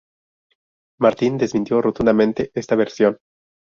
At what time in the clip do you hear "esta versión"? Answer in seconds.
2.55-3.19